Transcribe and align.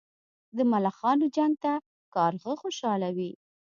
د 0.57 0.57
ملخانو 0.71 1.25
جنګ 1.35 1.53
ته 1.63 1.73
کارغه 2.15 2.53
خوشاله 2.61 3.09
وي. 3.17 3.31